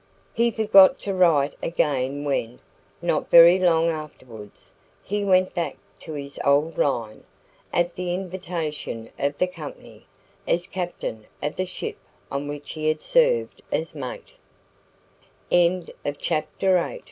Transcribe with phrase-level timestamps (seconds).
[0.33, 2.57] He forgot to write again when,
[3.03, 7.23] not very long afterwards, he went back to his old line,
[7.71, 10.07] at the invitation of the Company,
[10.47, 11.97] as captain of the ship
[12.31, 14.33] on which he had served as mate.
[15.51, 15.85] CHAPTER IX.
[15.87, 15.93] "'Dovedale'
[16.57, 16.99] DOVEDALE hullo!"